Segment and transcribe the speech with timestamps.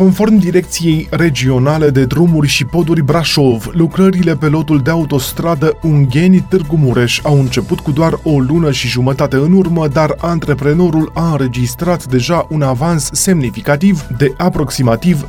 [0.00, 7.20] Conform Direcției Regionale de Drumuri și Poduri Brașov, lucrările pe lotul de autostradă Ungheni-Târgu Mureș
[7.22, 12.46] au început cu doar o lună și jumătate în urmă, dar antreprenorul a înregistrat deja
[12.50, 15.28] un avans semnificativ de aproximativ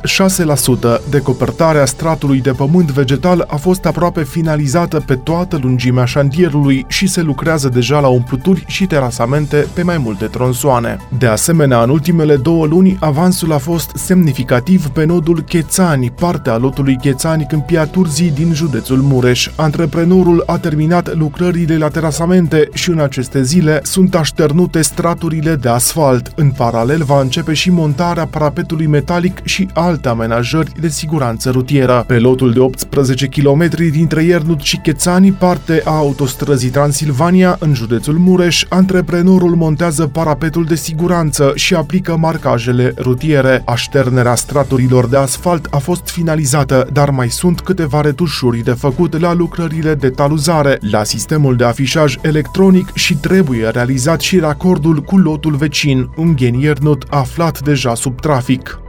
[1.10, 7.22] Decopertarea stratului de pământ vegetal a fost aproape finalizată pe toată lungimea șantierului și se
[7.22, 10.96] lucrează deja la umpluturi și terasamente pe mai multe tronsoane.
[11.18, 16.56] De asemenea, în ultimele două luni, avansul a fost semnificativ operativ pe nodul Chețani, partea
[16.56, 19.48] lotului Chețani Câmpia Turzii din județul Mureș.
[19.56, 26.32] Antreprenorul a terminat lucrările la terasamente și în aceste zile sunt așternute straturile de asfalt.
[26.36, 32.04] În paralel va începe și montarea parapetului metalic și alte amenajări de siguranță rutieră.
[32.06, 38.14] Pe lotul de 18 km dintre Iernut și Chețani, parte a autostrăzii Transilvania, în județul
[38.18, 43.62] Mureș, antreprenorul montează parapetul de siguranță și aplică marcajele rutiere.
[43.66, 49.32] Așternerea straturilor de asfalt a fost finalizată, dar mai sunt câteva retușuri de făcut la
[49.32, 55.54] lucrările de taluzare, la sistemul de afișaj electronic și trebuie realizat și racordul cu lotul
[55.54, 58.80] vecin, un Iernut aflat deja sub trafic.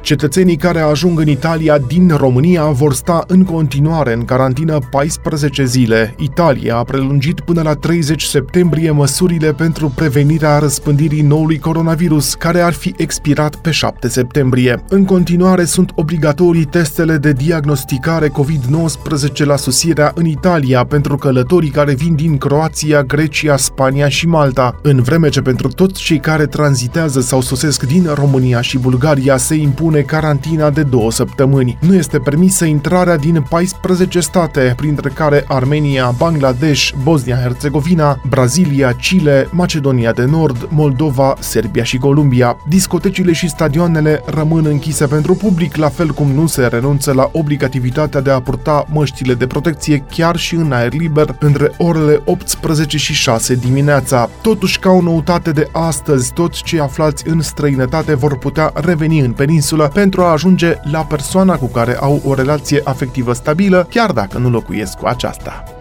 [0.00, 6.14] Cetățenii care ajung în Italia din România vor sta în continuare în carantină 14 zile.
[6.18, 12.72] Italia a prelungit până la 30 septembrie măsurile pentru prevenirea răspândirii noului coronavirus, care ar
[12.72, 14.84] fi expirat pe 7 septembrie.
[14.88, 21.94] În continuare sunt obligatorii testele de diagnosticare COVID-19 la sosirea în Italia pentru călătorii care
[21.94, 27.20] vin din Croația, Grecia, Spania și Malta, în vreme ce pentru toți cei care tranzitează
[27.20, 31.78] sau sosesc din România și Bulgaria se impune impune carantina de două săptămâni.
[31.80, 40.12] Nu este permisă intrarea din 14 state, printre care Armenia, Bangladesh, Bosnia-Herzegovina, Brazilia, Chile, Macedonia
[40.12, 42.56] de Nord, Moldova, Serbia și Columbia.
[42.68, 48.20] Discotecile și stadioanele rămân închise pentru public, la fel cum nu se renunță la obligativitatea
[48.20, 53.12] de a purta măștile de protecție chiar și în aer liber între orele 18 și
[53.12, 54.30] 6 dimineața.
[54.42, 59.32] Totuși, ca o noutate de astăzi, toți cei aflați în străinătate vor putea reveni în
[59.32, 64.12] peninsulă regulă pentru a ajunge la persoana cu care au o relație afectivă stabilă, chiar
[64.12, 65.79] dacă nu locuiesc cu aceasta.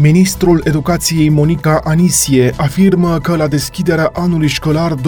[0.00, 5.00] Ministrul Educației Monica Anisie afirmă că la deschiderea anului școlar 2020-2021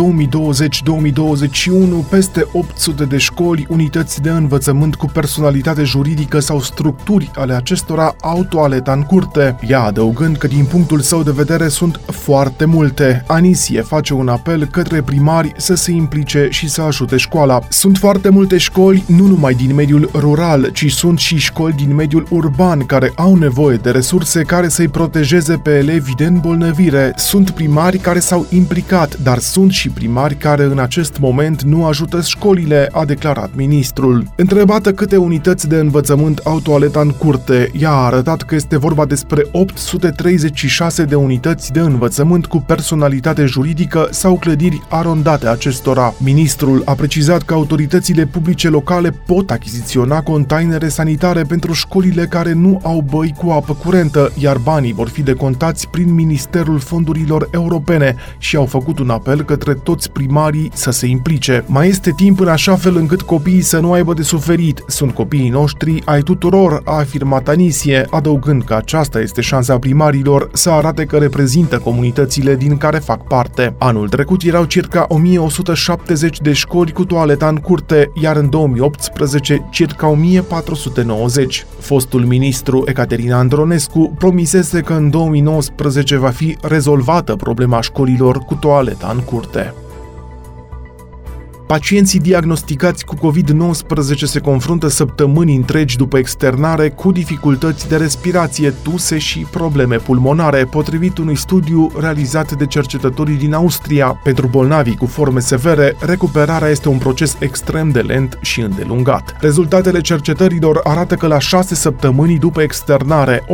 [2.08, 8.44] peste 800 de școli, unități de învățământ cu personalitate juridică sau structuri ale acestora au
[8.44, 9.56] toaleta în curte.
[9.68, 13.24] Ea adăugând că din punctul său de vedere sunt foarte multe.
[13.26, 17.60] Anisie face un apel către primari să se implice și să ajute școala.
[17.68, 22.26] Sunt foarte multe școli, nu numai din mediul rural, ci sunt și școli din mediul
[22.30, 27.12] urban care au nevoie de resurse care să să-i protejeze pe elevi de îmbolnăvire.
[27.16, 32.20] Sunt primari care s-au implicat, dar sunt și primari care în acest moment nu ajută
[32.20, 34.32] școlile, a declarat ministrul.
[34.36, 39.04] Întrebată câte unități de învățământ au toaleta în curte, ea a arătat că este vorba
[39.04, 46.14] despre 836 de unități de învățământ cu personalitate juridică sau clădiri arondate acestora.
[46.18, 52.80] Ministrul a precizat că autoritățile publice locale pot achiziționa containere sanitare pentru școlile care nu
[52.82, 58.56] au băi cu apă curentă, iar banii vor fi decontați prin Ministerul Fondurilor Europene și
[58.56, 61.64] au făcut un apel către toți primarii să se implice.
[61.66, 64.82] Mai este timp în așa fel încât copiii să nu aibă de suferit.
[64.86, 70.70] Sunt copiii noștri ai tuturor, a afirmat Anisie, adăugând că aceasta este șansa primarilor să
[70.70, 73.74] arate că reprezintă comunitățile din care fac parte.
[73.78, 80.08] Anul trecut erau circa 1170 de școli cu toaleta în curte, iar în 2018 circa
[80.08, 81.66] 1490.
[81.78, 88.54] Fostul ministru Ecaterina Andronescu promise fusese că în 2019 va fi rezolvată problema școlilor cu
[88.54, 89.74] toaleta în curte.
[91.70, 99.18] Pacienții diagnosticați cu COVID-19 se confruntă săptămâni întregi după externare cu dificultăți de respirație, tuse
[99.18, 104.20] și probleme pulmonare, potrivit unui studiu realizat de cercetătorii din Austria.
[104.22, 109.36] Pentru bolnavii cu forme severe, recuperarea este un proces extrem de lent și îndelungat.
[109.40, 113.44] Rezultatele cercetărilor arată că la 6 săptămâni după externare,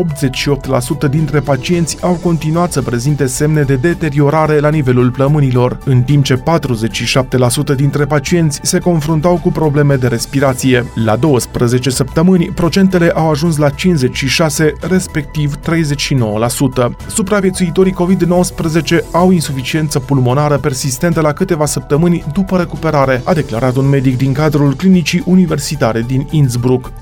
[1.06, 6.25] 88% dintre pacienți au continuat să prezinte semne de deteriorare la nivelul plămânilor, în timp
[6.25, 10.85] ce 47% dintre pacienți se confruntau cu probleme de respirație.
[11.05, 15.61] La 12 săptămâni, procentele au ajuns la 56, respectiv 39%.
[17.06, 24.17] Supraviețuitorii COVID-19 au insuficiență pulmonară persistentă la câteva săptămâni după recuperare, a declarat un medic
[24.17, 26.93] din cadrul clinicii universitare din Innsbruck.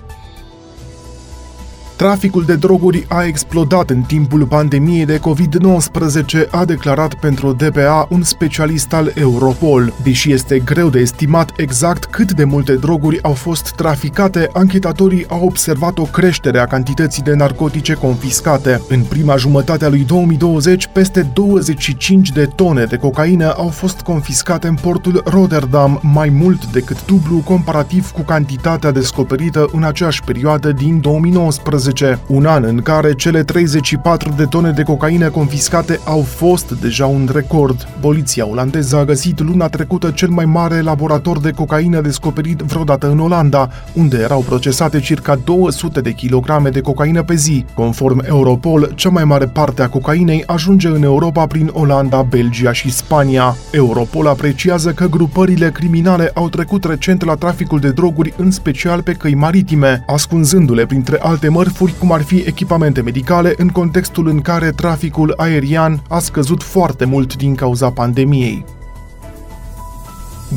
[2.05, 8.23] Traficul de droguri a explodat în timpul pandemiei de COVID-19, a declarat pentru DPA un
[8.23, 9.93] specialist al Europol.
[10.03, 15.45] Deși este greu de estimat exact cât de multe droguri au fost traficate, anchetatorii au
[15.45, 18.83] observat o creștere a cantității de narcotice confiscate.
[18.89, 24.69] În prima jumătate a lui 2020, peste 25 de tone de cocaină au fost confiscate
[24.69, 31.01] în portul Rotterdam, mai mult decât dublu comparativ cu cantitatea descoperită în aceeași perioadă din
[31.01, 31.93] 2019,
[32.27, 37.29] un an în care cele 34 de tone de cocaină confiscate au fost deja un
[37.33, 37.89] record.
[38.01, 43.19] Poliția olandeză a găsit luna trecută cel mai mare laborator de cocaină descoperit vreodată în
[43.19, 47.65] Olanda, unde erau procesate circa 200 de kilograme de cocaină pe zi.
[47.75, 52.91] Conform Europol, cea mai mare parte a cocainei ajunge în Europa prin Olanda, Belgia și
[52.91, 53.57] Spania.
[53.71, 59.13] Europol apreciază că grupările criminale au trecut recent la traficul de droguri, în special pe
[59.13, 64.71] căi maritime, ascunzându-le printre alte mărfuri cum ar fi echipamente medicale în contextul în care
[64.71, 68.65] traficul aerian a scăzut foarte mult din cauza pandemiei.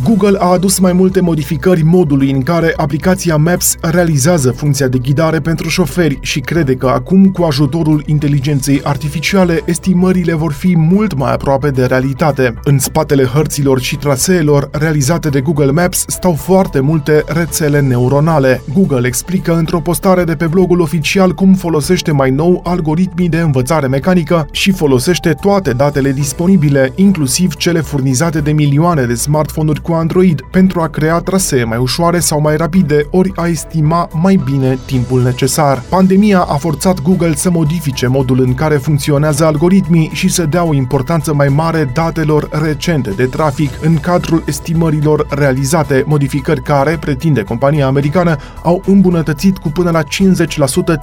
[0.03, 5.39] Google a adus mai multe modificări modului în care aplicația Maps realizează funcția de ghidare
[5.39, 11.31] pentru șoferi și crede că acum, cu ajutorul inteligenței artificiale, estimările vor fi mult mai
[11.31, 12.53] aproape de realitate.
[12.63, 18.61] În spatele hărților și traseelor realizate de Google Maps stau foarte multe rețele neuronale.
[18.73, 23.88] Google explică într-o postare de pe blogul oficial cum folosește mai nou algoritmii de învățare
[23.88, 30.41] mecanică și folosește toate datele disponibile, inclusiv cele furnizate de milioane de smartphone-uri cu Android
[30.51, 35.21] pentru a crea trasee mai ușoare sau mai rapide, ori a estima mai bine timpul
[35.21, 35.83] necesar.
[35.89, 40.73] Pandemia a forțat Google să modifice modul în care funcționează algoritmii și să dea o
[40.73, 47.87] importanță mai mare datelor recente de trafic în cadrul estimărilor realizate, modificări care, pretinde compania
[47.87, 50.05] americană, au îmbunătățit cu până la 50%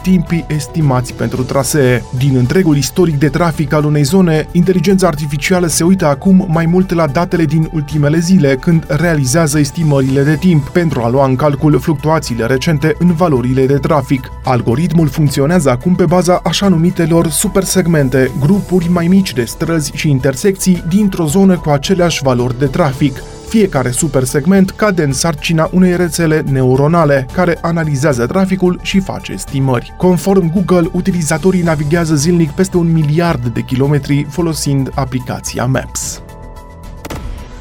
[0.02, 2.04] timpii estimați pentru trasee.
[2.18, 6.92] Din întregul istoric de trafic al unei zone, inteligența artificială se uită acum mai mult
[6.92, 11.36] la datele din ultimele zile, când când realizează estimările de timp pentru a lua în
[11.36, 14.30] calcul fluctuațiile recente în valorile de trafic.
[14.44, 20.84] Algoritmul funcționează acum pe baza așa numitelor supersegmente, grupuri mai mici de străzi și intersecții
[20.88, 23.22] dintr-o zonă cu aceleași valori de trafic.
[23.48, 29.94] Fiecare supersegment cade în sarcina unei rețele neuronale care analizează traficul și face estimări.
[29.96, 36.23] Conform Google, utilizatorii navighează zilnic peste un miliard de kilometri folosind aplicația Maps.